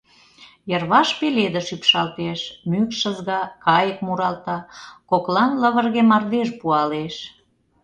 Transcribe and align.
Йырваш 0.71 1.09
пеледыш 1.19 1.67
ӱпшалтеш, 1.75 2.41
мӱкш 2.69 2.99
ызга, 3.11 3.41
кайык 3.65 3.97
муралта, 4.05 4.57
коклан 5.09 5.51
лывырге 5.61 6.03
мардеж 6.09 6.49
пуалеш. 6.59 7.15